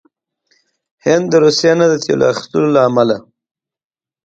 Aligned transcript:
هند 1.05 1.29
روسيې 1.43 1.73
نه 1.79 1.85
د 1.91 1.93
تیلو 2.03 2.23
د 2.27 2.29
اخیستلو 2.31 2.67
له 2.75 2.81
امله 2.89 3.17